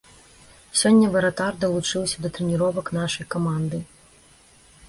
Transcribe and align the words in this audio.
Сёння 0.81 1.09
варатар 1.15 1.59
далучыўся 1.65 2.17
да 2.25 2.33
трэніровак 2.39 2.91
нашай 2.99 3.25
каманды. 3.37 3.77